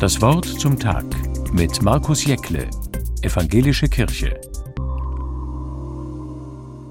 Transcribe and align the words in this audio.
Das 0.00 0.20
Wort 0.22 0.46
zum 0.46 0.78
Tag 0.78 1.04
mit 1.52 1.82
Markus 1.82 2.24
Jäckle, 2.24 2.70
Evangelische 3.22 3.88
Kirche. 3.88 4.40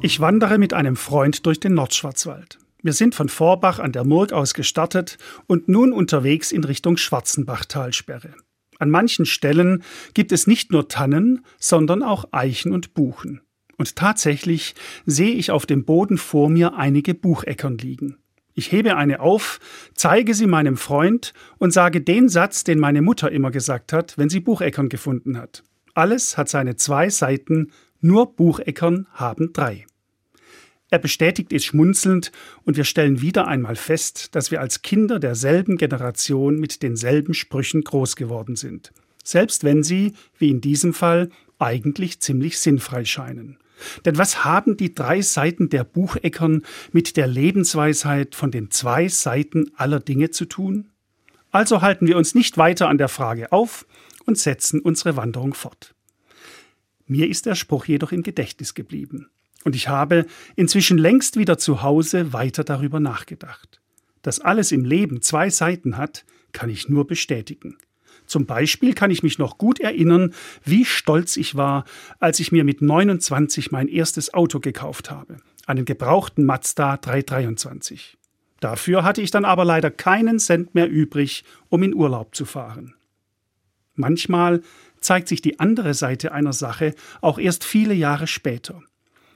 Ich 0.00 0.20
wandere 0.20 0.58
mit 0.58 0.72
einem 0.72 0.96
Freund 0.96 1.46
durch 1.46 1.60
den 1.60 1.74
Nordschwarzwald. 1.74 2.58
Wir 2.82 2.92
sind 2.92 3.14
von 3.14 3.28
Vorbach 3.28 3.78
an 3.78 3.92
der 3.92 4.04
Murg 4.04 4.32
aus 4.32 4.52
gestartet 4.52 5.16
und 5.46 5.68
nun 5.68 5.92
unterwegs 5.92 6.52
in 6.52 6.64
Richtung 6.64 6.96
Schwarzenbachtalsperre. 6.96 8.34
An 8.78 8.90
manchen 8.90 9.26
Stellen 9.26 9.82
gibt 10.12 10.32
es 10.32 10.46
nicht 10.46 10.72
nur 10.72 10.88
Tannen, 10.88 11.44
sondern 11.58 12.02
auch 12.02 12.26
Eichen 12.32 12.72
und 12.72 12.94
Buchen. 12.94 13.40
Und 13.76 13.96
tatsächlich 13.96 14.74
sehe 15.06 15.32
ich 15.32 15.50
auf 15.50 15.66
dem 15.66 15.84
Boden 15.84 16.18
vor 16.18 16.48
mir 16.48 16.74
einige 16.74 17.14
Bucheckern 17.14 17.78
liegen. 17.78 18.18
Ich 18.54 18.70
hebe 18.70 18.96
eine 18.96 19.20
auf, 19.20 19.58
zeige 19.94 20.32
sie 20.32 20.46
meinem 20.46 20.76
Freund 20.76 21.34
und 21.58 21.72
sage 21.72 22.00
den 22.00 22.28
Satz, 22.28 22.62
den 22.62 22.78
meine 22.78 23.02
Mutter 23.02 23.32
immer 23.32 23.50
gesagt 23.50 23.92
hat, 23.92 24.16
wenn 24.16 24.28
sie 24.28 24.40
Bucheckern 24.40 24.88
gefunden 24.88 25.36
hat. 25.36 25.64
Alles 25.94 26.36
hat 26.36 26.48
seine 26.48 26.76
zwei 26.76 27.10
Seiten, 27.10 27.72
nur 28.00 28.36
Bucheckern 28.36 29.08
haben 29.12 29.52
drei. 29.52 29.86
Er 30.90 31.00
bestätigt 31.00 31.52
es 31.52 31.64
schmunzelnd 31.64 32.30
und 32.62 32.76
wir 32.76 32.84
stellen 32.84 33.20
wieder 33.20 33.48
einmal 33.48 33.74
fest, 33.74 34.36
dass 34.36 34.52
wir 34.52 34.60
als 34.60 34.82
Kinder 34.82 35.18
derselben 35.18 35.76
Generation 35.76 36.60
mit 36.60 36.84
denselben 36.84 37.34
Sprüchen 37.34 37.82
groß 37.82 38.14
geworden 38.14 38.54
sind. 38.54 38.92
Selbst 39.24 39.64
wenn 39.64 39.82
sie, 39.82 40.12
wie 40.38 40.50
in 40.50 40.60
diesem 40.60 40.94
Fall, 40.94 41.30
eigentlich 41.58 42.20
ziemlich 42.20 42.58
sinnfrei 42.60 43.04
scheinen. 43.04 43.58
Denn 44.04 44.18
was 44.18 44.44
haben 44.44 44.76
die 44.76 44.94
drei 44.94 45.20
Seiten 45.20 45.68
der 45.68 45.84
Bucheckern 45.84 46.62
mit 46.92 47.16
der 47.16 47.26
Lebensweisheit 47.26 48.34
von 48.34 48.50
den 48.50 48.70
zwei 48.70 49.08
Seiten 49.08 49.70
aller 49.76 50.00
Dinge 50.00 50.30
zu 50.30 50.44
tun? 50.44 50.90
Also 51.50 51.82
halten 51.82 52.06
wir 52.06 52.16
uns 52.16 52.34
nicht 52.34 52.58
weiter 52.58 52.88
an 52.88 52.98
der 52.98 53.08
Frage 53.08 53.52
auf 53.52 53.86
und 54.26 54.38
setzen 54.38 54.80
unsere 54.80 55.16
Wanderung 55.16 55.54
fort. 55.54 55.94
Mir 57.06 57.28
ist 57.28 57.46
der 57.46 57.54
Spruch 57.54 57.84
jedoch 57.86 58.12
im 58.12 58.22
Gedächtnis 58.22 58.74
geblieben. 58.74 59.28
Und 59.64 59.74
ich 59.76 59.88
habe 59.88 60.26
inzwischen 60.56 60.98
längst 60.98 61.36
wieder 61.36 61.58
zu 61.58 61.82
Hause 61.82 62.32
weiter 62.32 62.64
darüber 62.64 63.00
nachgedacht. 63.00 63.80
Dass 64.22 64.40
alles 64.40 64.72
im 64.72 64.84
Leben 64.84 65.22
zwei 65.22 65.50
Seiten 65.50 65.96
hat, 65.96 66.24
kann 66.52 66.70
ich 66.70 66.88
nur 66.88 67.06
bestätigen. 67.06 67.76
Zum 68.26 68.46
Beispiel 68.46 68.94
kann 68.94 69.10
ich 69.10 69.22
mich 69.22 69.38
noch 69.38 69.58
gut 69.58 69.80
erinnern, 69.80 70.34
wie 70.64 70.84
stolz 70.84 71.36
ich 71.36 71.56
war, 71.56 71.84
als 72.20 72.40
ich 72.40 72.52
mir 72.52 72.64
mit 72.64 72.82
29 72.82 73.70
mein 73.70 73.88
erstes 73.88 74.32
Auto 74.32 74.60
gekauft 74.60 75.10
habe, 75.10 75.36
einen 75.66 75.84
gebrauchten 75.84 76.44
Mazda 76.44 76.96
323. 76.96 78.16
Dafür 78.60 79.04
hatte 79.04 79.20
ich 79.20 79.30
dann 79.30 79.44
aber 79.44 79.64
leider 79.64 79.90
keinen 79.90 80.38
Cent 80.38 80.74
mehr 80.74 80.88
übrig, 80.88 81.44
um 81.68 81.82
in 81.82 81.94
Urlaub 81.94 82.34
zu 82.34 82.46
fahren. 82.46 82.94
Manchmal 83.94 84.62
zeigt 85.00 85.28
sich 85.28 85.42
die 85.42 85.60
andere 85.60 85.94
Seite 85.94 86.32
einer 86.32 86.54
Sache 86.54 86.94
auch 87.20 87.38
erst 87.38 87.64
viele 87.64 87.94
Jahre 87.94 88.26
später. 88.26 88.82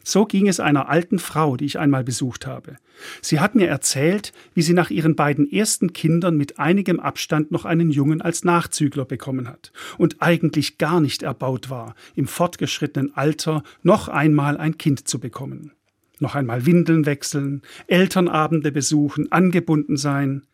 So 0.09 0.25
ging 0.25 0.48
es 0.48 0.59
einer 0.59 0.89
alten 0.89 1.19
Frau, 1.19 1.59
die 1.59 1.67
ich 1.67 1.78
einmal 1.78 2.03
besucht 2.03 2.47
habe. 2.47 2.77
Sie 3.20 3.41
hat 3.41 3.55
mir 3.55 3.69
erzählt, 3.69 4.33
wie 4.55 4.62
sie 4.62 4.73
nach 4.73 4.89
ihren 4.89 5.17
beiden 5.17 5.47
ersten 5.53 5.92
Kindern 5.92 6.39
mit 6.39 6.59
einigem 6.59 6.98
Abstand 6.98 7.50
noch 7.50 7.67
einen 7.67 7.91
Jungen 7.91 8.23
als 8.23 8.42
Nachzügler 8.42 9.05
bekommen 9.05 9.47
hat 9.47 9.70
und 9.98 10.23
eigentlich 10.23 10.78
gar 10.78 11.03
nicht 11.03 11.25
erbaut 11.25 11.69
war, 11.69 11.95
im 12.15 12.27
fortgeschrittenen 12.27 13.15
Alter 13.19 13.62
noch 13.83 14.09
einmal 14.09 14.56
ein 14.56 14.78
Kind 14.78 15.06
zu 15.06 15.20
bekommen. 15.20 15.73
Noch 16.20 16.34
einmal 16.34 16.65
Windeln 16.65 17.05
wechseln, 17.05 17.61
Elternabende 17.87 18.72
besuchen, 18.72 19.31
angebunden 19.31 19.98
sein. 19.98 20.47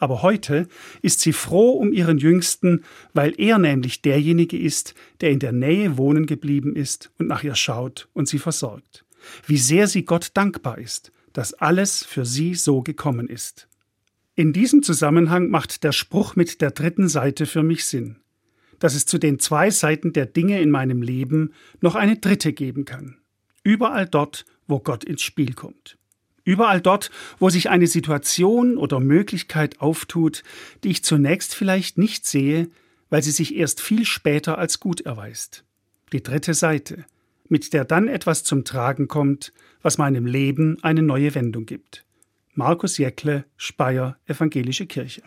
Aber 0.00 0.22
heute 0.22 0.66
ist 1.02 1.20
sie 1.20 1.34
froh 1.34 1.72
um 1.72 1.92
ihren 1.92 2.16
Jüngsten, 2.16 2.84
weil 3.12 3.34
er 3.36 3.58
nämlich 3.58 4.00
derjenige 4.00 4.58
ist, 4.58 4.94
der 5.20 5.30
in 5.30 5.38
der 5.38 5.52
Nähe 5.52 5.98
wohnen 5.98 6.24
geblieben 6.24 6.74
ist 6.74 7.12
und 7.18 7.28
nach 7.28 7.44
ihr 7.44 7.54
schaut 7.54 8.08
und 8.14 8.26
sie 8.26 8.38
versorgt. 8.38 9.04
Wie 9.46 9.58
sehr 9.58 9.86
sie 9.86 10.06
Gott 10.06 10.30
dankbar 10.34 10.78
ist, 10.78 11.12
dass 11.34 11.52
alles 11.52 12.02
für 12.02 12.24
sie 12.24 12.54
so 12.54 12.80
gekommen 12.80 13.28
ist. 13.28 13.68
In 14.34 14.54
diesem 14.54 14.82
Zusammenhang 14.82 15.50
macht 15.50 15.84
der 15.84 15.92
Spruch 15.92 16.34
mit 16.34 16.62
der 16.62 16.70
dritten 16.70 17.10
Seite 17.10 17.44
für 17.44 17.62
mich 17.62 17.84
Sinn, 17.84 18.16
dass 18.78 18.94
es 18.94 19.04
zu 19.04 19.18
den 19.18 19.38
zwei 19.38 19.70
Seiten 19.70 20.14
der 20.14 20.24
Dinge 20.24 20.62
in 20.62 20.70
meinem 20.70 21.02
Leben 21.02 21.52
noch 21.82 21.94
eine 21.94 22.16
dritte 22.16 22.54
geben 22.54 22.86
kann. 22.86 23.18
Überall 23.62 24.08
dort, 24.08 24.46
wo 24.66 24.78
Gott 24.78 25.04
ins 25.04 25.20
Spiel 25.20 25.52
kommt. 25.52 25.98
Überall 26.44 26.80
dort, 26.80 27.10
wo 27.38 27.50
sich 27.50 27.70
eine 27.70 27.86
Situation 27.86 28.76
oder 28.76 29.00
Möglichkeit 29.00 29.80
auftut, 29.80 30.42
die 30.84 30.90
ich 30.90 31.04
zunächst 31.04 31.54
vielleicht 31.54 31.98
nicht 31.98 32.26
sehe, 32.26 32.68
weil 33.10 33.22
sie 33.22 33.30
sich 33.30 33.56
erst 33.56 33.80
viel 33.80 34.04
später 34.04 34.58
als 34.58 34.80
gut 34.80 35.02
erweist. 35.02 35.64
Die 36.12 36.22
dritte 36.22 36.54
Seite, 36.54 37.04
mit 37.48 37.72
der 37.72 37.84
dann 37.84 38.08
etwas 38.08 38.44
zum 38.44 38.64
Tragen 38.64 39.08
kommt, 39.08 39.52
was 39.82 39.98
meinem 39.98 40.26
Leben 40.26 40.78
eine 40.82 41.02
neue 41.02 41.34
Wendung 41.34 41.66
gibt. 41.66 42.04
Markus 42.54 42.98
Jäckle, 42.98 43.44
Speyer, 43.56 44.18
Evangelische 44.26 44.86
Kirche. 44.86 45.22